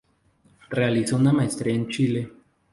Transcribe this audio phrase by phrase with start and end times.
[0.71, 2.31] Realizó una maestría en Chile.